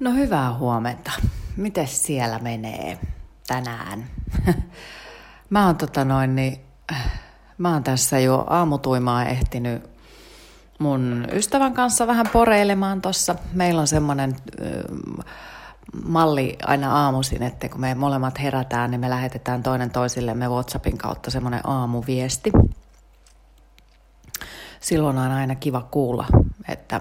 No 0.00 0.12
hyvää 0.12 0.54
huomenta. 0.54 1.12
Mites 1.56 2.02
siellä 2.02 2.38
menee 2.38 2.98
tänään? 3.46 4.04
mä 5.50 5.66
oon 5.66 5.76
tota 5.76 6.04
noin, 6.04 6.36
niin, 6.36 6.60
mä 7.58 7.72
oon 7.72 7.84
tässä 7.84 8.18
jo 8.18 8.44
aamutuimaa 8.50 9.24
ehtinyt 9.24 9.90
mun 10.78 11.26
ystävän 11.32 11.74
kanssa 11.74 12.06
vähän 12.06 12.26
poreilemaan 12.32 13.00
tossa. 13.00 13.34
Meillä 13.52 13.80
on 13.80 13.86
semmonen 13.86 14.36
malli 16.04 16.58
aina 16.66 17.04
aamuisin, 17.04 17.42
että 17.42 17.68
kun 17.68 17.80
me 17.80 17.94
molemmat 17.94 18.40
herätään, 18.40 18.90
niin 18.90 19.00
me 19.00 19.10
lähetetään 19.10 19.62
toinen 19.62 19.90
toisillemme 19.90 20.48
WhatsAppin 20.48 20.98
kautta 20.98 21.30
semmoinen 21.30 21.68
aamuviesti. 21.68 22.52
Silloin 24.80 25.18
on 25.18 25.32
aina 25.32 25.54
kiva 25.54 25.82
kuulla, 25.90 26.26
että 26.68 27.00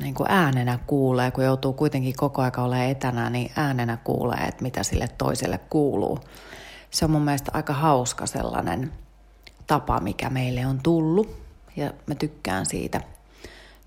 niin 0.00 0.14
kuin 0.14 0.30
äänenä 0.30 0.78
kuulee, 0.86 1.30
kun 1.30 1.44
joutuu 1.44 1.72
kuitenkin 1.72 2.14
koko 2.16 2.42
aika 2.42 2.62
olemaan 2.62 2.88
etänä, 2.88 3.30
niin 3.30 3.52
äänenä 3.56 3.98
kuulee, 4.04 4.44
että 4.48 4.62
mitä 4.62 4.82
sille 4.82 5.08
toiselle 5.08 5.58
kuuluu. 5.58 6.18
Se 6.90 7.04
on 7.04 7.10
mun 7.10 7.22
mielestä 7.22 7.50
aika 7.54 7.72
hauska 7.72 8.26
sellainen 8.26 8.92
tapa, 9.66 10.00
mikä 10.00 10.30
meille 10.30 10.66
on 10.66 10.80
tullut 10.82 11.36
ja 11.76 11.92
mä 12.06 12.14
tykkään 12.14 12.66
siitä. 12.66 13.00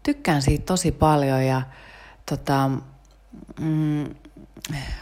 Tykkään 0.04 0.42
siitä 0.42 0.66
tosi 0.66 0.92
paljon 0.92 1.46
ja 1.46 1.62
tota, 2.30 2.70
mm, 3.60 4.04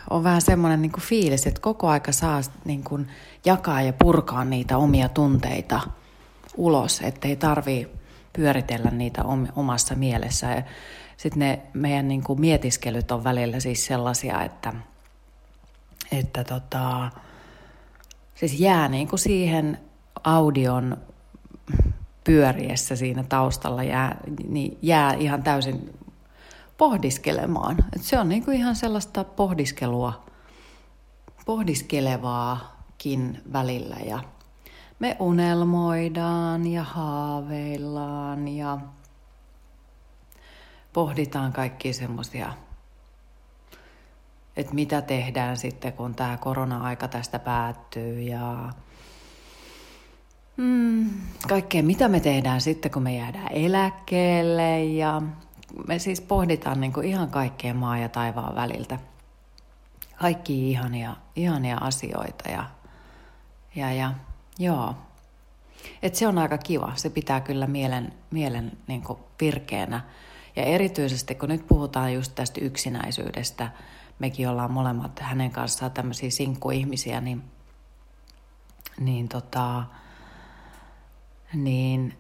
on 0.09 0.23
vähän 0.23 0.42
semmoinen 0.42 0.81
niin 0.81 1.02
fiilis, 1.02 1.48
että 1.48 1.62
koko 1.62 1.88
aika 1.88 2.12
saa 2.12 2.42
niin 2.66 2.84
kuin 2.84 3.08
jakaa 3.45 3.81
ja 3.81 3.94
purkaa 3.94 4.45
niitä 4.45 4.78
omia 4.78 5.09
tunteita 5.09 5.81
ulos, 6.58 7.02
ettei 7.02 7.36
tarvii 7.36 7.95
pyöritellä 8.35 8.91
niitä 8.91 9.23
omassa 9.55 9.95
mielessä. 9.95 10.63
Sitten 11.17 11.39
ne 11.39 11.62
meidän 11.73 12.07
niin 12.07 12.23
kuin 12.23 12.41
mietiskelyt 12.41 13.11
on 13.11 13.23
välillä 13.23 13.59
siis 13.59 13.85
sellaisia, 13.85 14.44
että, 14.44 14.73
että 16.11 16.44
tota, 16.44 17.11
siis 18.36 18.59
jää 18.59 18.88
niin 18.88 19.08
kuin 19.08 19.19
siihen 19.19 19.77
audion 20.23 20.97
pyöriessä 22.23 22.95
siinä 22.95 23.23
taustalla 23.23 23.83
jää, 23.83 24.17
niin 24.47 24.77
jää 24.81 25.14
ihan 25.14 25.44
täysin 25.44 25.94
pohdiskelemaan. 26.77 27.77
Et 27.95 28.03
se 28.03 28.20
on 28.20 28.30
niin 28.30 28.45
kuin 28.45 28.58
ihan 28.58 28.75
sellaista 28.75 29.23
pohdiskelua, 29.23 30.25
pohdiskelevaakin 31.45 33.42
välillä 33.53 33.95
ja 34.05 34.20
me 35.00 35.16
unelmoidaan 35.20 36.68
ja 36.68 36.84
haaveillaan 36.84 38.48
ja 38.48 38.78
pohditaan 40.94 41.54
kaikki 41.54 41.94
semmoisia, 41.94 42.54
että 44.58 44.73
mitä 44.73 45.02
tehdään 45.02 45.58
sitten, 45.58 45.94
kun 45.94 46.16
tämä 46.16 46.38
korona-aika 46.38 47.08
tästä 47.08 47.40
päättyy 47.40 48.20
ja 48.20 48.73
mm, 50.58 51.10
kaikkea, 51.48 51.84
mitä 51.84 52.08
me 52.08 52.20
tehdään 52.20 52.62
sitten, 52.62 52.92
kun 52.92 53.04
me 53.04 53.16
jäädään 53.16 53.52
eläkkeelle 53.52 54.84
ja 54.84 55.22
me 55.88 56.00
siis 56.00 56.22
pohditaan 56.22 56.82
niin 56.82 56.94
kuin 56.94 57.08
ihan 57.08 57.30
kaikkea 57.30 57.73
maa 57.73 57.98
ja 57.98 58.10
taivaan 58.10 58.56
väliltä. 58.56 59.00
Kaikki 60.16 60.72
ihania, 60.72 61.16
ihania 61.36 61.78
asioita 61.78 62.50
ja, 62.50 62.66
ja, 63.76 63.94
ja 63.94 64.14
Joo. 64.59 64.95
Et 66.02 66.16
se 66.16 66.28
on 66.28 66.38
aika 66.38 66.58
kiva. 66.58 66.92
Se 66.95 67.09
pitää 67.09 67.42
kyllä 67.42 67.67
mielen, 67.67 68.14
mielen 68.31 68.72
niin 68.88 69.03
virkeänä. 69.42 70.02
Ja 70.56 70.64
erityisesti 70.64 71.36
kun 71.36 71.50
nyt 71.50 71.67
puhutaan 71.67 72.14
just 72.14 72.36
tästä 72.36 72.61
yksinäisyydestä, 72.61 73.72
mekin 74.20 74.50
ollaan 74.50 74.72
molemmat 74.72 75.20
hänen 75.20 75.52
kanssaan 75.52 75.92
tämmöisiä 75.92 76.30
sinkkuihmisiä, 76.30 77.22
niin, 77.22 77.44
niin, 79.00 79.30
tota, 79.30 79.83
niin 81.54 82.17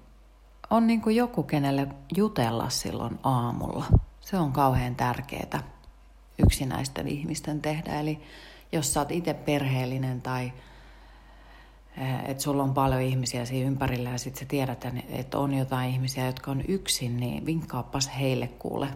on 0.69 0.87
niin 0.87 1.01
kuin 1.01 1.15
joku, 1.15 1.43
kenelle 1.43 1.87
jutella 2.17 2.69
silloin 2.69 3.19
aamulla. 3.23 3.85
Se 4.21 4.37
on 4.37 4.51
kauhean 4.51 4.95
tärkeää 4.95 5.63
yksinäisten 6.43 7.07
ihmisten 7.07 7.61
tehdä. 7.61 7.99
Eli 7.99 8.21
jos 8.71 8.93
sä 8.93 8.99
oot 8.99 9.11
itse 9.11 9.33
perheellinen 9.33 10.21
tai 10.21 10.53
että 12.25 12.43
sulla 12.43 12.63
on 12.63 12.73
paljon 12.73 13.01
ihmisiä 13.01 13.45
siinä 13.45 13.67
ympärillä 13.67 14.09
ja 14.09 14.17
sitten 14.17 14.39
sä 14.39 14.45
tiedät, 14.45 14.85
että 15.09 15.37
on 15.37 15.53
jotain 15.53 15.89
ihmisiä, 15.89 16.25
jotka 16.25 16.51
on 16.51 16.63
yksin, 16.67 17.17
niin 17.17 17.45
vinkkaappas 17.45 18.09
heille 18.19 18.47
kuule 18.47 18.87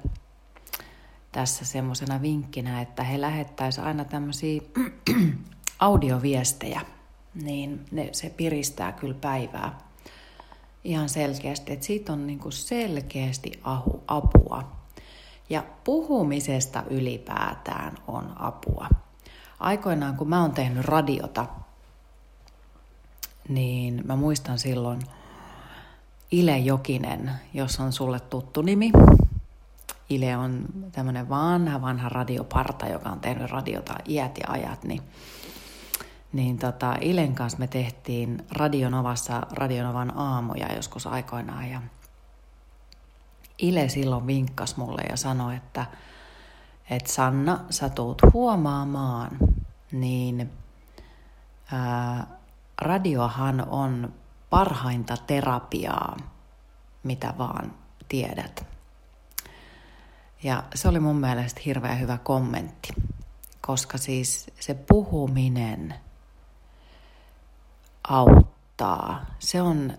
tässä 1.32 1.66
semmoisena 1.66 2.22
vinkkinä, 2.22 2.82
että 2.82 3.04
he 3.04 3.22
lähettäisivät 3.22 3.88
aina 3.88 4.06
tämmöisiä 4.06 4.62
audioviestejä, 5.80 6.82
niin 7.44 7.86
ne, 7.92 8.10
se 8.12 8.30
piristää 8.30 8.92
kyllä 8.92 9.18
päivää 9.22 9.78
ihan 10.84 11.10
selkeästi, 11.10 11.74
että 11.74 11.86
siitä 11.86 12.14
on 12.14 12.28
niinku 12.28 12.52
selkeästi 12.52 13.52
ahu, 13.64 14.04
apua. 14.08 14.64
Ja 15.50 15.64
puhumisesta 15.84 16.84
ylipäätään 16.90 17.98
on 18.08 18.34
apua. 18.36 18.90
Aikoinaan, 19.60 20.16
kun 20.16 20.30
mä 20.30 20.42
oon 20.42 20.52
tehnyt 20.52 20.86
radiota, 20.86 21.46
niin 23.50 24.02
mä 24.06 24.16
muistan 24.16 24.60
silloin 24.60 25.00
Ile 26.32 26.58
Jokinen, 26.58 27.32
jos 27.54 27.80
on 27.80 27.94
sulle 27.94 28.20
tuttu 28.20 28.62
nimi. 28.62 28.92
Ile 30.10 30.38
on 30.38 30.66
tämmöinen 30.92 31.30
vanha, 31.30 31.82
vanha 31.82 32.10
radioparta, 32.10 32.88
joka 32.88 33.10
on 33.10 33.20
tehnyt 33.20 33.52
radiota 33.52 33.96
iät 34.08 34.38
ja 34.38 34.46
ajat, 34.48 34.84
niin, 34.84 35.02
niin 36.34 36.58
tota, 36.58 36.96
Ilen 37.02 37.36
kanssa 37.36 37.60
me 37.60 37.68
tehtiin 37.68 38.46
Radionovassa 38.52 39.42
Radionovan 39.52 40.18
aamuja 40.18 40.76
joskus 40.76 41.08
aikoinaan 41.08 41.70
ja 41.70 41.82
Ile 43.60 43.90
silloin 43.90 44.28
vinkkas 44.28 44.78
mulle 44.78 45.02
ja 45.10 45.18
sanoi, 45.18 45.56
että, 45.56 45.86
että 46.90 47.12
Sanna, 47.12 47.60
sä 47.70 47.90
tuut 47.90 48.22
huomaamaan, 48.34 49.38
niin 49.92 50.52
ää, 51.72 52.39
radiohan 52.82 53.70
on 53.70 54.14
parhainta 54.50 55.18
terapiaa, 55.18 56.18
mitä 57.04 57.34
vaan 57.38 57.74
tiedät. 58.10 58.66
Ja 60.44 60.64
se 60.76 60.88
oli 60.88 61.00
mun 61.00 61.16
mielestä 61.16 61.62
hirveän 61.66 62.00
hyvä 62.00 62.18
kommentti, 62.18 62.90
koska 63.62 63.98
siis 63.98 64.48
se 64.60 64.74
puhuminen 64.74 65.96
auttaa. 68.08 69.26
Se 69.40 69.62
on, 69.62 69.94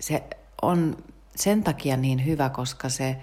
se 0.00 0.24
on 0.62 0.96
sen 1.36 1.64
takia 1.64 1.96
niin 1.96 2.26
hyvä, 2.26 2.48
koska 2.48 2.88
se 2.88 3.22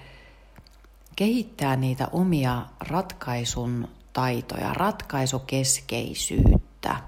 kehittää 1.15 1.75
niitä 1.75 2.07
omia 2.11 2.65
ratkaisun 2.79 3.87
taitoja, 4.13 4.73
ratkaisukeskeisyyttä– 4.73 6.95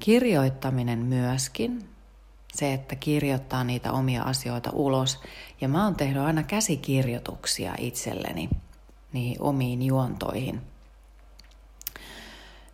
Kirjoittaminen 0.00 0.98
myöskin, 0.98 1.88
se, 2.54 2.72
että 2.72 2.96
kirjoittaa 2.96 3.64
niitä 3.64 3.92
omia 3.92 4.22
asioita 4.22 4.70
ulos. 4.72 5.20
Ja 5.60 5.68
mä 5.68 5.84
oon 5.84 5.94
tehnyt 5.94 6.22
aina 6.22 6.42
käsikirjoituksia 6.42 7.74
itselleni 7.78 8.48
niihin 9.12 9.42
omiin 9.42 9.82
juontoihin. 9.82 10.60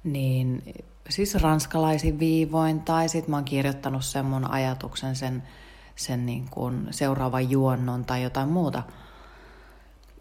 Niin 0.04 0.74
siis 1.08 1.34
ranskalaisin 1.34 2.18
viivoin 2.18 2.80
tai 2.80 3.08
sitten 3.08 3.30
mä 3.30 3.36
oon 3.36 3.44
kirjoittanut 3.44 4.04
sen 4.04 4.24
mun 4.24 4.50
ajatuksen, 4.50 5.16
sen, 5.16 5.42
sen 5.96 6.26
niin 6.26 6.48
kuin 6.50 6.88
seuraavan 6.90 7.50
juonnon 7.50 8.04
tai 8.04 8.22
jotain 8.22 8.48
muuta– 8.48 8.82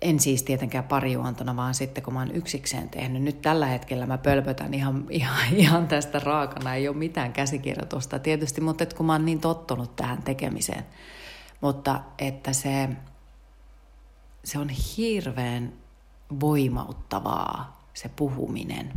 en 0.02 0.20
siis 0.20 0.44
tietenkään 0.44 0.84
parijuontona, 0.84 1.56
vaan 1.56 1.74
sitten 1.74 2.04
kun 2.04 2.14
mä 2.14 2.20
oon 2.20 2.36
yksikseen 2.36 2.90
tehnyt. 2.90 3.24
Nyt 3.24 3.42
tällä 3.42 3.66
hetkellä 3.66 4.06
mä 4.06 4.18
pölpötän 4.18 4.74
ihan, 4.74 5.06
ihan, 5.10 5.54
ihan 5.56 5.88
tästä 5.88 6.20
raakana, 6.20 6.76
ei 6.76 6.88
ole 6.88 6.98
mitään 6.98 7.34
käsikirjoitusta 7.34 8.20
tietysti, 8.20 8.62
mutta 8.62 8.84
et 8.84 8.94
kun 8.94 9.06
mä 9.06 9.12
oon 9.14 9.26
niin 9.26 9.42
tottunut 9.42 9.96
tähän 9.96 10.24
tekemiseen. 10.24 10.86
Mutta 11.62 12.02
että 12.20 12.54
se, 12.54 12.90
se 14.44 14.60
on 14.60 14.70
hirveän 14.70 15.74
voimauttavaa, 16.40 17.88
se 17.94 18.10
puhuminen. 18.10 18.94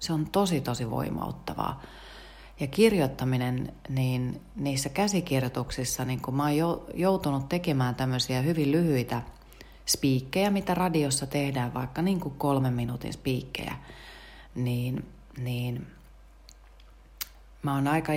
Se 0.00 0.12
on 0.12 0.26
tosi, 0.26 0.60
tosi 0.60 0.90
voimauttavaa. 0.90 1.82
Ja 2.60 2.66
kirjoittaminen, 2.66 3.72
niin 3.88 4.40
niissä 4.56 4.88
käsikirjoituksissa, 4.88 6.04
niin 6.04 6.20
kun 6.20 6.34
mä 6.34 6.42
oon 6.42 6.82
joutunut 6.94 7.48
tekemään 7.48 7.94
tämmöisiä 7.94 8.42
hyvin 8.42 8.72
lyhyitä– 8.72 9.22
spiikkejä, 9.86 10.50
mitä 10.50 10.74
radiossa 10.74 11.26
tehdään, 11.26 11.74
vaikka 11.74 12.02
niin 12.02 12.20
kuin 12.20 12.34
kolmen 12.34 12.74
minuutin 12.74 13.12
spiikkejä, 13.12 13.74
niin, 14.54 15.06
niin 15.38 15.86
mä 17.62 17.74
oon 17.74 17.88
aika 17.88 18.12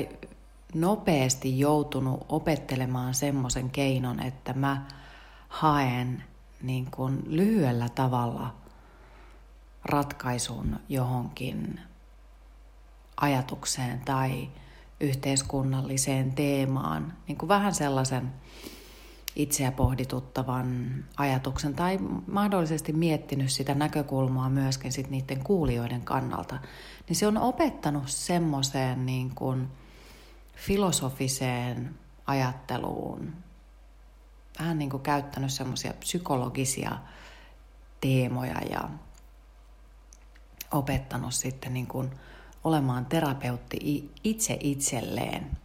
nopeasti 0.73 1.59
joutunut 1.59 2.25
opettelemaan 2.29 3.13
semmoisen 3.13 3.69
keinon, 3.69 4.19
että 4.19 4.53
mä 4.53 4.85
haen 5.49 6.23
niin 6.61 6.91
kuin 6.91 7.23
lyhyellä 7.25 7.89
tavalla 7.89 8.55
ratkaisun 9.85 10.79
johonkin 10.89 11.79
ajatukseen 13.17 13.99
tai 13.99 14.49
yhteiskunnalliseen 14.99 16.33
teemaan, 16.33 17.13
niin 17.27 17.37
kuin 17.37 17.49
vähän 17.49 17.73
sellaisen 17.73 18.33
itseä 19.35 19.71
pohdituttavan 19.71 20.95
ajatuksen 21.17 21.75
tai 21.75 21.99
mahdollisesti 22.27 22.93
miettinyt 22.93 23.51
sitä 23.51 23.75
näkökulmaa 23.75 24.49
myöskin 24.49 24.91
sit 24.91 25.09
niiden 25.09 25.43
kuulijoiden 25.43 26.01
kannalta, 26.01 26.59
niin 27.07 27.15
se 27.15 27.27
on 27.27 27.37
opettanut 27.37 28.07
semmoiseen 28.07 29.05
niin 29.05 29.35
kuin 29.35 29.67
filosofiseen 30.55 31.95
ajatteluun, 32.27 33.33
vähän 34.59 34.79
niin 34.79 34.89
kuin 34.89 35.03
käyttänyt 35.03 35.53
semmoisia 35.53 35.93
psykologisia 35.93 36.97
teemoja 38.01 38.61
ja 38.69 38.89
opettanut 40.71 41.33
sitten 41.33 41.73
niin 41.73 41.87
kuin 41.87 42.11
olemaan 42.63 43.05
terapeutti 43.05 44.11
itse 44.23 44.57
itselleen. 44.59 45.57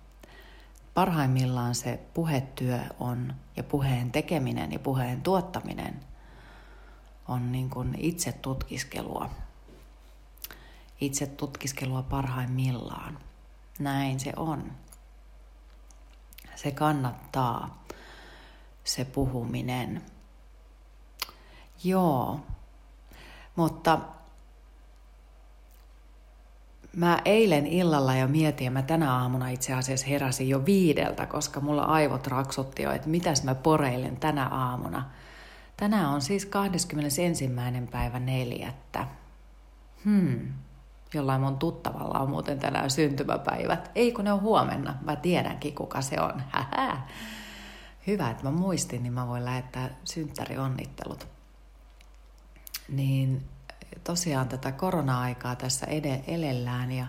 Parhaimmillaan 0.99 1.75
se 1.75 2.01
puhetyö 2.15 2.81
on 3.01 3.35
ja 3.57 3.63
puheen 3.63 4.13
tekeminen 4.13 4.73
ja 4.73 4.79
puheen 4.79 5.23
tuottaminen 5.23 6.01
on 7.29 7.53
niin 7.53 7.71
kuin 7.71 7.95
itse 7.99 8.33
tutkiskelua. 8.33 9.31
Itse 11.01 11.27
tutkiskelua 11.27 12.03
parhaimmillaan. 12.03 13.19
Näin 13.79 14.21
se 14.21 14.33
on. 14.37 14.73
Se 16.55 16.71
kannattaa, 16.71 17.85
se 18.85 19.05
puhuminen. 19.05 20.03
Joo, 21.85 22.41
mutta 23.57 23.99
Mä 26.97 27.19
eilen 27.25 27.67
illalla 27.67 28.17
jo 28.17 28.29
mietin 28.29 28.65
ja 28.65 28.71
mä 28.71 28.83
tänä 28.83 29.15
aamuna 29.15 29.49
itse 29.49 29.75
asiassa 29.75 30.07
heräsin 30.07 30.49
jo 30.49 30.65
viideltä, 30.65 31.27
koska 31.27 31.61
mulla 31.61 31.83
aivot 31.83 32.27
raksutti 32.27 32.83
jo, 32.83 32.93
että 32.93 33.09
mitäs 33.09 33.45
mä 33.45 33.55
poreilen 33.55 34.17
tänä 34.17 34.47
aamuna. 34.47 35.11
Tänään 35.77 36.09
on 36.09 36.23
siis 36.23 36.47
21. 36.47 37.51
päivä 37.91 38.19
neljättä. 38.19 39.07
Hmm, 40.05 40.53
jollain 41.15 41.41
mun 41.41 41.59
tuttavalla 41.59 42.19
on 42.19 42.31
muuten 42.31 42.59
tänään 42.59 42.91
syntymäpäivät. 42.91 43.91
Ei 43.95 44.13
kun 44.13 44.25
ne 44.25 44.33
on 44.33 44.41
huomenna, 44.41 44.95
mä 45.05 45.17
tiedänkin 45.17 45.75
kuka 45.75 46.01
se 46.01 46.21
on. 46.21 46.43
Hyvä, 48.07 48.31
että 48.31 48.45
mä 48.45 48.51
muistin, 48.51 49.03
niin 49.03 49.13
mä 49.13 49.29
voin 49.29 49.45
lähettää 49.45 49.91
synttärionnittelut. 50.05 51.27
Niin 52.89 53.45
tosiaan 54.05 54.49
tätä 54.49 54.73
korona-aikaa 54.73 55.57
tässä 55.57 55.87
ed- 55.87 56.25
elellään 56.27 56.93
ja 56.93 57.07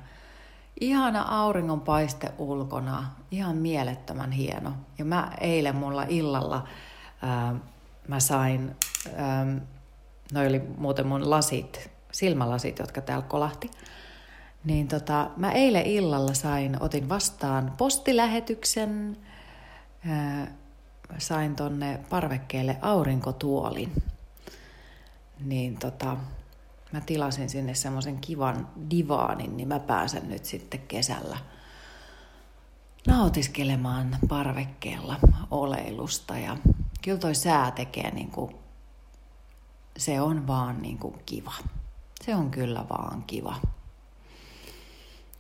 ihana 0.80 1.22
auringonpaiste 1.22 2.32
ulkona, 2.38 3.06
ihan 3.32 3.56
mielettömän 3.56 4.32
hieno. 4.32 4.74
Ja 4.98 5.06
mä 5.06 5.32
eilen 5.42 5.76
mulla 5.76 6.04
illalla 6.04 6.68
ää, 7.22 7.56
mä 8.08 8.20
sain, 8.20 8.76
ää, 9.16 9.46
noi 10.34 10.48
oli 10.48 10.62
muuten 10.78 11.08
mun 11.08 11.30
lasit, 11.30 11.92
silmälasit, 12.12 12.80
jotka 12.80 13.02
täällä 13.02 13.26
kolahti. 13.28 13.72
Niin 14.64 14.88
tota, 14.88 15.30
mä 15.38 15.52
eilen 15.52 15.86
illalla 15.86 16.34
sain, 16.34 16.78
otin 16.80 17.10
vastaan 17.10 17.74
postilähetyksen, 17.78 19.18
ää, 20.10 20.48
sain 21.18 21.56
tonne 21.56 22.00
parvekkeelle 22.10 22.78
aurinkotuolin. 22.82 23.94
Niin 25.46 25.78
tota, 25.78 26.18
mä 26.92 27.02
tilasin 27.02 27.50
sinne 27.50 27.76
semmoisen 27.76 28.18
kivan 28.18 28.68
divaanin, 28.90 29.58
niin 29.58 29.68
mä 29.68 29.80
pääsen 29.80 30.30
nyt 30.30 30.46
sitten 30.46 30.80
kesällä 30.80 31.38
nautiskelemaan 33.08 34.18
parvekkeella 34.28 35.16
oleilusta. 35.52 36.38
Ja 36.38 36.58
kyllä 37.02 37.18
toi 37.18 37.36
sää 37.36 37.72
tekee 37.72 38.12
niin 38.12 38.32
kuin, 38.32 38.56
se 39.98 40.22
on 40.22 40.48
vaan 40.48 40.82
niin 40.82 40.98
kuin 40.98 41.16
kiva. 41.26 41.54
Se 42.22 42.36
on 42.36 42.52
kyllä 42.52 42.86
vaan 42.90 43.24
kiva. 43.24 43.56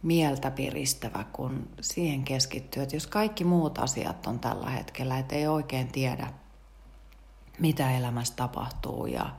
Mieltä 0.03 0.51
piristävä, 0.51 1.25
kun 1.33 1.69
siihen 1.81 2.23
keskittyy, 2.23 2.83
että 2.83 2.95
jos 2.95 3.07
kaikki 3.07 3.43
muut 3.43 3.77
asiat 3.79 4.27
on 4.27 4.39
tällä 4.39 4.69
hetkellä, 4.69 5.19
että 5.19 5.35
ei 5.35 5.47
oikein 5.47 5.87
tiedä, 5.87 6.33
mitä 7.59 7.97
elämässä 7.97 8.33
tapahtuu 8.35 9.05
ja 9.05 9.29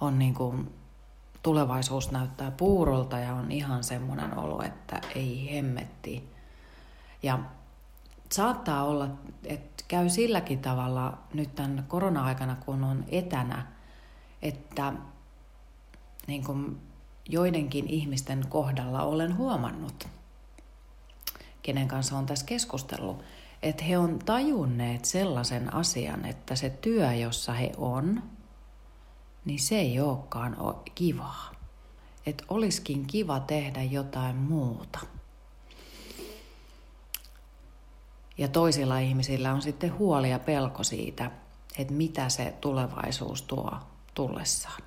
on 0.00 0.18
niin 0.18 0.34
kuin 0.34 0.74
tulevaisuus 1.42 2.10
näyttää 2.10 2.50
puurolta 2.50 3.18
ja 3.18 3.34
on 3.34 3.52
ihan 3.52 3.84
semmoinen 3.84 4.38
olo, 4.38 4.62
että 4.62 5.00
ei 5.14 5.54
hemmetti. 5.54 6.30
Ja 7.22 7.38
saattaa 8.32 8.84
olla, 8.84 9.08
että 9.44 9.84
käy 9.88 10.08
silläkin 10.08 10.58
tavalla 10.58 11.18
nyt 11.34 11.54
tämän 11.54 11.84
korona-aikana, 11.88 12.56
kun 12.66 12.84
on 12.84 13.04
etänä, 13.08 13.66
että 14.42 14.92
niin 16.26 16.44
kuin 16.44 16.80
joidenkin 17.28 17.86
ihmisten 17.88 18.44
kohdalla 18.48 19.02
olen 19.02 19.36
huomannut, 19.36 20.08
kenen 21.62 21.88
kanssa 21.88 22.18
on 22.18 22.26
tässä 22.26 22.46
keskustellut, 22.46 23.22
että 23.62 23.84
he 23.84 23.98
on 23.98 24.18
tajunneet 24.18 25.04
sellaisen 25.04 25.74
asian, 25.74 26.24
että 26.24 26.56
se 26.56 26.70
työ, 26.70 27.12
jossa 27.12 27.52
he 27.52 27.72
on, 27.76 28.22
niin 29.48 29.58
se 29.58 29.78
ei 29.78 30.00
olekaan 30.00 30.56
kivaa. 30.94 31.52
Että 32.26 32.44
olisikin 32.48 33.06
kiva 33.06 33.40
tehdä 33.40 33.82
jotain 33.82 34.36
muuta. 34.36 34.98
Ja 38.38 38.48
toisilla 38.48 38.98
ihmisillä 38.98 39.52
on 39.52 39.62
sitten 39.62 39.98
huoli 39.98 40.30
ja 40.30 40.38
pelko 40.38 40.84
siitä, 40.84 41.30
että 41.78 41.94
mitä 41.94 42.28
se 42.28 42.54
tulevaisuus 42.60 43.42
tuo 43.42 43.72
tullessaan. 44.14 44.82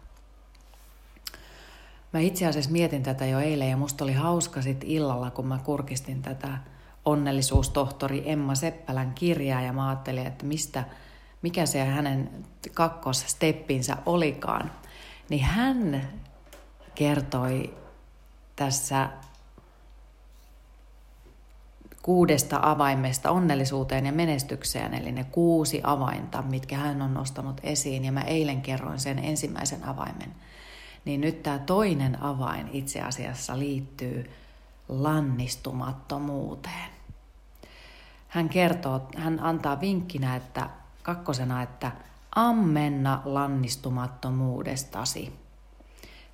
Mä 2.13 2.19
itse 2.19 2.47
asiassa 2.47 2.71
mietin 2.71 3.03
tätä 3.03 3.25
jo 3.25 3.39
eilen 3.39 3.69
ja 3.69 3.77
musta 3.77 4.03
oli 4.03 4.13
hauska 4.13 4.61
sit 4.61 4.83
illalla, 4.83 5.31
kun 5.31 5.47
mä 5.47 5.59
kurkistin 5.63 6.21
tätä 6.21 6.57
onnellisuustohtori 7.05 8.31
Emma 8.31 8.55
Seppälän 8.55 9.13
kirjaa 9.13 9.61
ja 9.61 9.73
mä 9.73 9.89
ajattelin, 9.89 10.27
että 10.27 10.45
mistä– 10.45 10.83
mikä 11.41 11.65
se 11.65 11.85
hänen 11.85 12.45
kakkossteppinsä 12.73 13.97
olikaan, 14.05 14.71
niin 15.29 15.43
hän 15.43 16.09
kertoi 16.95 17.77
tässä 18.55 19.09
kuudesta 22.01 22.59
avaimesta 22.61 23.31
onnellisuuteen 23.31 24.05
ja 24.05 24.11
menestykseen, 24.11 24.93
eli 24.93 25.11
ne 25.11 25.23
kuusi 25.23 25.81
avainta, 25.83 26.41
mitkä 26.41 26.77
hän 26.77 27.01
on 27.01 27.13
nostanut 27.13 27.61
esiin, 27.63 28.05
ja 28.05 28.11
mä 28.11 28.21
eilen 28.21 28.61
kerroin 28.61 28.99
sen 28.99 29.19
ensimmäisen 29.19 29.83
avaimen. 29.83 30.35
Niin 31.05 31.21
nyt 31.21 31.43
tämä 31.43 31.59
toinen 31.59 32.23
avain 32.23 32.69
itse 32.73 33.01
asiassa 33.01 33.59
liittyy 33.59 34.31
lannistumattomuuteen. 34.89 36.89
Hän 38.27 38.49
kertoo, 38.49 39.07
hän 39.17 39.39
antaa 39.39 39.81
vinkkinä, 39.81 40.35
että 40.35 40.69
kakkosena, 41.03 41.61
että 41.61 41.91
ammenna 42.35 43.21
lannistumattomuudestasi. 43.25 45.41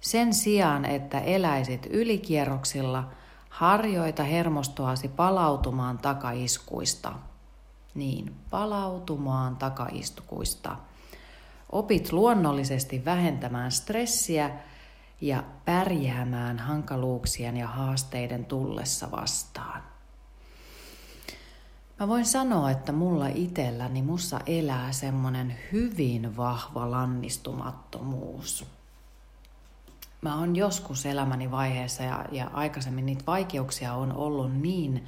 Sen 0.01 0.33
sijaan, 0.33 0.85
että 0.85 1.19
eläisit 1.19 1.87
ylikierroksilla, 1.89 3.09
harjoita 3.49 4.23
hermostoasi 4.23 5.07
palautumaan 5.07 5.97
takaiskuista. 5.97 7.13
Niin, 7.95 8.35
palautumaan 8.49 9.55
takaiskuista. 9.55 10.75
Opit 11.71 12.11
luonnollisesti 12.11 13.05
vähentämään 13.05 13.71
stressiä 13.71 14.51
ja 15.21 15.43
pärjäämään 15.65 16.59
hankaluuksien 16.59 17.57
ja 17.57 17.67
haasteiden 17.67 18.45
tullessa 18.45 19.11
vastaan. 19.11 19.96
Mä 21.99 22.07
voin 22.07 22.25
sanoa, 22.25 22.71
että 22.71 22.91
mulla 22.91 23.27
itselläni 23.27 24.01
mussa 24.01 24.39
elää 24.45 24.91
semmonen 24.91 25.55
hyvin 25.71 26.37
vahva 26.37 26.91
lannistumattomuus. 26.91 28.65
Mä 30.21 30.39
oon 30.39 30.55
joskus 30.55 31.05
elämäni 31.05 31.51
vaiheessa 31.51 32.03
ja, 32.03 32.25
ja 32.31 32.49
aikaisemmin 32.53 33.05
niitä 33.05 33.23
vaikeuksia 33.27 33.93
on 33.93 34.13
ollut 34.13 34.53
niin 34.61 35.07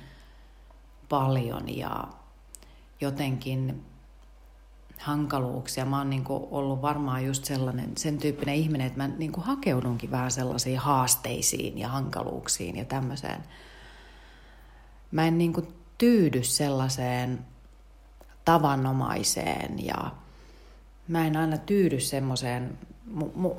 paljon 1.10 1.77
ja 1.77 2.08
jotenkin 3.01 3.86
hankaluuksia. 5.00 5.86
Mä 5.86 5.98
oon 5.98 6.10
niinku 6.10 6.48
ollut 6.51 6.81
varmaan 6.81 7.25
just 7.25 7.46
sellainen, 7.46 7.91
sen 7.98 8.17
tyyppinen 8.17 8.55
ihminen, 8.55 8.88
että 8.88 9.00
mä 9.00 9.08
niinku 9.08 9.41
hakeudunkin 9.41 10.12
vähän 10.12 10.31
sellaisiin 10.31 10.79
haasteisiin 10.79 11.77
ja 11.77 11.88
hankaluuksiin 11.88 12.75
ja 12.75 12.86
tämmöiseen. 12.86 13.43
Mä 15.12 15.27
en 15.27 15.38
niinku 15.38 15.78
tyydy 15.99 16.43
sellaiseen 16.43 17.45
tavanomaiseen 18.45 19.85
ja 19.85 20.11
mä 21.07 21.27
en 21.27 21.37
aina 21.37 21.57
tyydy 21.57 21.99
semmoiseen, 21.99 22.77
mu, 23.05 23.31
mu, 23.35 23.55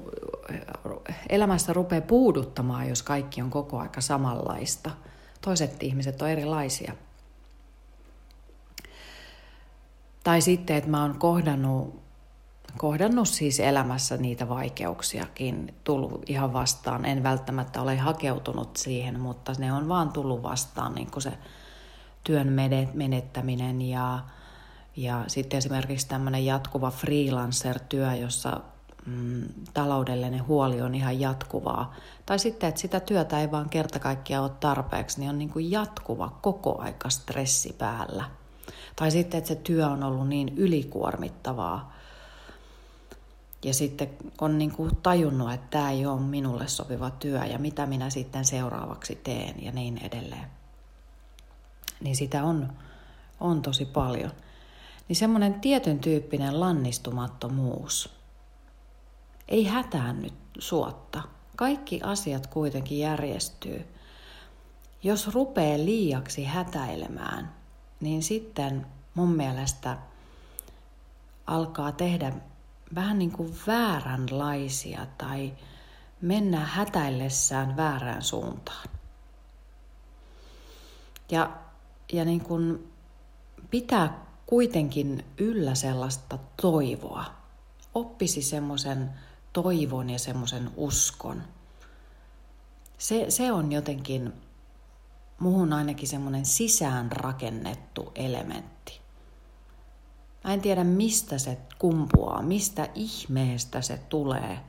elämässä 1.28 1.72
rupeaa 1.72 2.00
puuduttamaan, 2.00 2.88
jos 2.88 3.02
kaikki 3.02 3.42
on 3.42 3.50
koko 3.50 3.78
aika 3.78 4.00
samanlaista. 4.00 4.90
Toiset 5.40 5.82
ihmiset 5.82 6.22
on 6.22 6.28
erilaisia. 6.28 6.92
Tai 10.24 10.40
sitten, 10.40 10.76
että 10.76 10.90
mä 10.90 11.02
oon 11.02 11.18
kohdannut, 11.18 12.02
kohdannut 12.78 13.28
siis 13.28 13.60
elämässä 13.60 14.16
niitä 14.16 14.48
vaikeuksiakin, 14.48 15.74
tullut 15.84 16.30
ihan 16.30 16.52
vastaan. 16.52 17.04
En 17.04 17.22
välttämättä 17.22 17.82
ole 17.82 17.96
hakeutunut 17.96 18.76
siihen, 18.76 19.20
mutta 19.20 19.52
ne 19.58 19.72
on 19.72 19.88
vaan 19.88 20.12
tullut 20.12 20.42
vastaan, 20.42 20.94
niin 20.94 21.10
kuin 21.10 21.22
se 21.22 21.32
työn 22.24 22.48
menettäminen 22.94 23.82
ja, 23.82 24.18
ja 24.96 25.24
sitten 25.26 25.58
esimerkiksi 25.58 26.08
tämmöinen 26.08 26.46
jatkuva 26.46 26.90
freelancer-työ, 26.90 28.14
jossa 28.14 28.60
mm, 29.06 29.48
taloudellinen 29.74 30.46
huoli 30.46 30.80
on 30.80 30.94
ihan 30.94 31.20
jatkuvaa. 31.20 31.94
Tai 32.26 32.38
sitten, 32.38 32.68
että 32.68 32.80
sitä 32.80 33.00
työtä 33.00 33.40
ei 33.40 33.50
vaan 33.50 33.68
kerta 33.68 33.98
kaikkiaan 33.98 34.44
ole 34.44 34.52
tarpeeksi, 34.60 35.20
niin 35.20 35.30
on 35.30 35.38
niin 35.38 35.50
kuin 35.50 35.70
jatkuva 35.70 36.38
koko 36.42 36.80
aika 36.80 37.10
stressi 37.10 37.72
päällä. 37.78 38.24
Tai 38.96 39.10
sitten, 39.10 39.38
että 39.38 39.48
se 39.48 39.54
työ 39.54 39.86
on 39.86 40.02
ollut 40.02 40.28
niin 40.28 40.52
ylikuormittavaa. 40.56 41.92
Ja 43.64 43.74
sitten 43.74 44.10
on 44.40 44.58
niin 44.58 44.70
kuin 44.70 44.96
tajunnut, 44.96 45.52
että 45.52 45.66
tämä 45.70 45.90
ei 45.90 46.06
ole 46.06 46.20
minulle 46.20 46.68
sopiva 46.68 47.10
työ 47.10 47.44
ja 47.44 47.58
mitä 47.58 47.86
minä 47.86 48.10
sitten 48.10 48.44
seuraavaksi 48.44 49.20
teen 49.24 49.64
ja 49.64 49.72
niin 49.72 49.98
edelleen. 49.98 50.59
Niin 52.00 52.16
sitä 52.16 52.44
on, 52.44 52.72
on 53.40 53.62
tosi 53.62 53.84
paljon. 53.84 54.30
Niin 55.08 55.16
semmoinen 55.16 55.60
tietyn 55.60 55.98
tyyppinen 55.98 56.60
lannistumattomuus– 56.60 58.08
ei 59.50 59.64
hätäännyt 59.64 60.34
suotta. 60.58 61.22
Kaikki 61.56 62.00
asiat 62.02 62.46
kuitenkin 62.46 62.98
järjestyy. 62.98 63.86
Jos 65.02 65.28
rupeaa 65.28 65.78
liiaksi 65.78 66.44
hätäilemään, 66.44 67.52
niin 68.00 68.22
sitten 68.22 68.86
mun 69.14 69.32
mielestä 69.32 69.96
alkaa 71.46 71.92
tehdä 71.92 72.32
vähän 72.94 73.18
niin 73.18 73.32
kuin 73.32 73.56
vääränlaisia 73.66 75.06
tai 75.18 75.52
mennä 76.20 76.60
hätäillessään 76.60 77.76
väärään 77.76 78.22
suuntaan. 78.22 78.88
Ja, 81.30 81.50
ja 82.12 82.24
niin 82.24 82.40
kuin 82.40 82.92
pitää 83.70 84.26
kuitenkin 84.46 85.24
yllä 85.38 85.74
sellaista 85.74 86.38
toivoa. 86.62 87.24
Oppisi 87.94 88.42
semmoisen 88.42 89.10
toivon 89.52 90.10
ja 90.10 90.18
semmoisen 90.18 90.70
uskon. 90.76 91.42
Se, 92.98 93.26
se 93.28 93.52
on 93.52 93.72
jotenkin 93.72 94.32
muhun 95.38 95.72
ainakin 95.72 96.08
semmoinen 96.08 96.46
sisään 96.46 97.12
rakennettu 97.12 98.12
elementti. 98.14 99.00
Mä 100.44 100.52
en 100.52 100.60
tiedä 100.60 100.84
mistä 100.84 101.38
se 101.38 101.58
kumpuaa, 101.78 102.42
mistä 102.42 102.88
ihmeestä 102.94 103.82
se 103.82 103.96
tulee, 104.08 104.60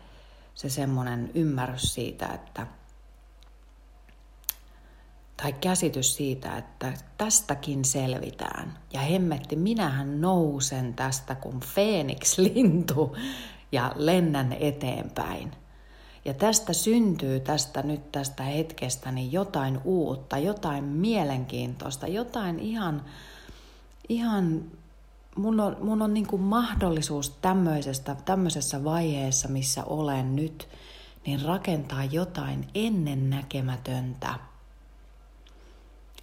se 0.55 0.69
semmoinen 0.69 1.31
ymmärrys 1.33 1.93
siitä, 1.93 2.27
että 2.27 2.67
tai 5.41 5.53
käsitys 5.53 6.15
siitä, 6.15 6.57
että 6.57 6.93
tästäkin 7.17 7.86
selvitään. 7.86 8.77
Ja 8.93 9.00
hemmetti, 9.00 9.55
minähän 9.55 10.21
nousen 10.21 10.93
tästä 10.93 11.36
kuin 11.36 11.60
Phoenix-lintu 11.74 13.15
ja 13.71 13.91
lennän 13.95 14.53
eteenpäin. 14.60 15.51
Ja 16.25 16.33
tästä 16.33 16.74
syntyy 16.74 17.39
tästä 17.39 17.83
nyt 17.83 18.12
tästä 18.12 18.43
hetkestä 18.43 19.12
niin 19.12 19.31
jotain 19.31 19.79
uutta, 19.83 20.38
jotain 20.38 20.83
mielenkiintoista, 20.83 22.07
jotain 22.07 22.60
ihan, 22.60 23.05
ihan 24.10 24.63
mun 25.36 25.60
on, 25.60 25.77
mun 25.81 26.01
on 26.01 26.13
niin 26.13 26.27
kuin 26.27 26.41
mahdollisuus 26.41 27.29
tämmöisestä, 27.29 28.15
tämmöisessä 28.25 28.83
vaiheessa, 28.83 29.48
missä 29.48 29.83
olen 29.83 30.36
nyt, 30.36 30.67
niin 31.25 31.41
rakentaa 31.41 32.03
jotain 32.03 32.67
ennennäkemätöntä. 32.75 34.50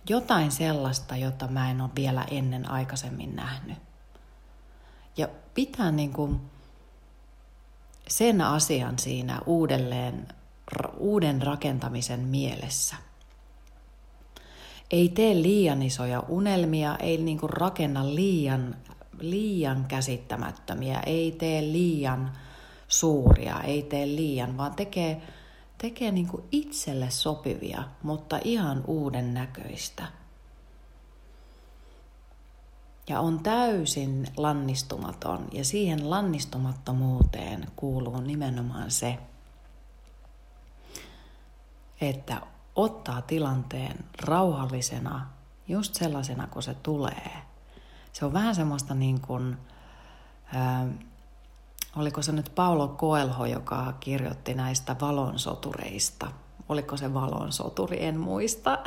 Jotain 0.09 0.51
sellaista, 0.51 1.17
jota 1.17 1.49
mä 1.49 1.71
en 1.71 1.81
ole 1.81 1.91
vielä 1.97 2.25
ennen 2.31 2.71
aikaisemmin 2.71 3.37
nähnyt. 3.37 3.79
Ja 5.17 5.29
pitää 5.55 5.91
niin 5.91 6.13
kuin, 6.13 6.41
sen 8.09 8.41
asian 8.41 8.99
siinä 8.99 9.41
uudelleen, 9.47 10.29
uuden 10.97 11.43
rakentamisen 11.43 12.21
mielessä. 12.21 12.97
Ei 14.91 15.09
tee 15.09 15.35
liian 15.35 15.83
isoja 15.83 16.23
unelmia, 16.29 16.97
ei 16.97 17.17
niinku 17.17 17.47
rakenna 17.47 18.15
liian, 18.15 18.77
liian 19.21 19.85
käsittämättömiä, 19.89 21.01
ei 21.07 21.33
tee 21.33 21.63
liian 21.63 22.33
suuria, 22.89 23.61
ei 23.61 23.83
tee 23.83 24.07
liian, 24.07 24.57
vaan 24.57 24.75
tekee, 24.75 25.23
tekee 25.79 26.13
niinku 26.13 26.45
itselle 26.53 27.11
sopivia, 27.11 27.85
mutta 28.03 28.39
ihan 28.45 28.85
uuden 28.87 29.35
näköistä– 29.35 30.07
ja 33.09 33.21
on 33.21 33.41
täysin 33.41 34.27
lannistumaton. 34.37 35.49
Ja 35.53 35.65
siihen 35.65 36.11
lannistumattomuuteen 36.11 37.67
kuuluu 37.77 38.21
nimenomaan 38.21 38.91
se, 38.91 39.19
että 42.01 42.41
ottaa 42.77 43.23
tilanteen 43.23 44.05
rauhallisena, 44.23 45.27
just 45.69 45.95
sellaisena 45.95 46.47
kuin 46.47 46.63
se 46.63 46.75
tulee. 46.75 47.33
Se 48.13 48.25
on 48.25 48.33
vähän 48.33 48.55
semmoista 48.55 48.95
niin 48.95 49.21
kuin, 49.21 49.57
äh, 50.57 50.89
oliko 51.97 52.23
se 52.23 52.33
nyt 52.33 52.53
Paulo 52.55 52.89
Koelho, 52.89 53.47
joka 53.47 53.95
kirjoitti 54.01 54.55
näistä 54.55 54.97
valonsotureista. 55.01 56.27
Oliko 56.69 56.97
se 56.97 57.15
valonsoturi, 57.15 58.05
en 58.05 58.21
muista. 58.21 58.79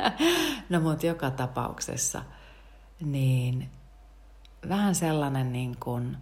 no 0.70 0.80
mutta 0.80 1.06
joka 1.06 1.30
tapauksessa– 1.30 2.22
niin 3.00 3.70
vähän 4.68 4.94
sellainen 4.94 5.52
niin 5.52 5.76
kuin 5.80 6.16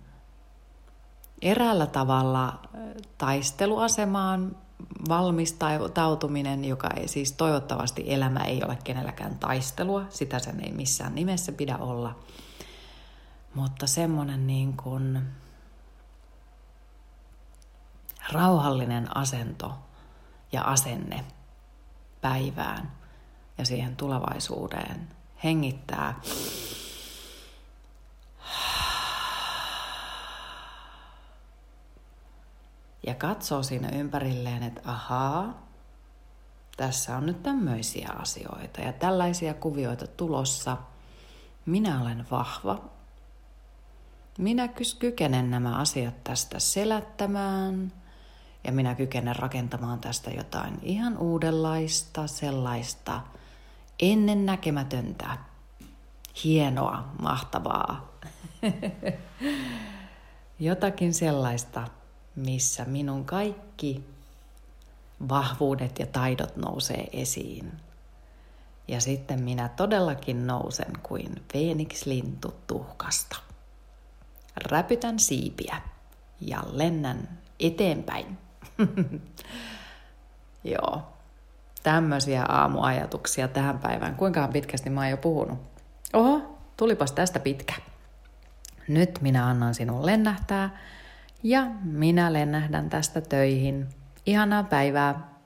eräällä 1.43 1.87
tavalla 1.87 2.61
taisteluasemaan 3.19 4.57
valmistautuminen, 5.09 6.65
joka 6.65 6.89
ei 6.97 7.09
siis 7.09 7.33
toivottavasti 7.33 8.05
elämä 8.07 8.41
ei 8.41 8.65
ole 8.65 8.79
kenelläkään 8.85 9.39
taistelua, 9.39 10.05
sitä 10.11 10.39
sen 10.39 10.65
ei 10.65 10.73
missään 10.73 11.15
nimessä 11.15 11.53
pidä 11.53 11.77
olla. 11.77 12.17
Mutta 13.55 13.87
semmoinen 13.87 14.47
niin 14.47 14.77
kuin 14.77 15.23
rauhallinen 18.33 19.17
asento 19.17 19.79
ja 20.53 20.63
asenne 20.63 21.25
päivään 22.21 22.93
ja 23.59 23.65
siihen 23.65 23.97
tulevaisuuteen 23.97 25.09
hengittää 25.45 26.15
ja 33.09 33.15
katsoo 33.15 33.63
siinä 33.63 33.89
ympärilleen, 33.89 34.63
että 34.63 34.81
ahaa, 34.85 35.69
tässä 36.77 37.17
on 37.17 37.27
nyt 37.27 37.43
tämmöisiä 37.43 38.09
asioita 38.19 38.81
ja 38.81 38.93
tällaisia 38.93 39.55
kuvioita 39.55 40.07
tulossa. 40.07 40.77
Minä 41.67 42.03
olen 42.03 42.27
vahva. 42.31 42.85
Minä 44.39 44.69
kykenen 44.99 45.51
nämä 45.51 45.77
asiat 45.77 46.25
tästä 46.25 46.59
selättämään 46.59 47.93
ja 48.65 48.73
minä 48.73 48.95
kykenen 48.95 49.37
rakentamaan 49.37 50.01
tästä 50.01 50.31
jotain 50.31 50.79
ihan 50.83 51.19
uudenlaista, 51.19 52.27
sellaista 52.27 53.21
ennen 54.01 54.47
näkemätöntä, 54.47 55.39
hienoa, 56.45 57.09
mahtavaa. 57.23 58.19
Jotakin 60.59 61.15
sellaista, 61.15 61.89
missä 62.37 62.85
minun 62.85 63.25
kaikki 63.25 64.05
vahvuudet 65.29 65.99
ja 65.99 66.07
taidot 66.07 66.57
nousee 66.57 67.09
esiin. 67.13 67.73
Ja 68.89 69.01
sitten 69.01 69.43
minä 69.43 69.69
todellakin 69.69 70.47
nousen 70.47 70.93
kuin 71.03 71.45
Phoenix-lintu 71.53 72.55
tuhkasta. 72.67 73.37
Räpytän 74.57 75.19
siipiä 75.19 75.83
ja 76.41 76.65
lennän 76.73 77.39
eteenpäin. 77.61 78.48
Joo, 80.65 81.03
tämmöisiä 81.83 82.45
aamuajatuksia 82.49 83.49
tähän 83.49 83.79
päivään. 83.79 84.15
Kuinka 84.15 84.49
pitkästi 84.49 84.91
mä 84.91 85.01
oon 85.01 85.11
jo 85.11 85.17
puhunut? 85.17 85.59
Oho, 86.13 86.59
tulipas 86.77 87.13
tästä 87.13 87.41
pitkä. 87.41 87.75
Nyt 88.89 89.19
minä 89.21 89.47
annan 89.47 89.75
sinun 89.75 90.07
lennähtää 90.07 90.71
Ja 91.43 91.67
minä 91.83 92.33
lennähdän 92.33 92.91
tästä 92.91 93.21
töihin. 93.21 93.89
Ihanaa 94.27 94.63
päivää! 94.63 95.38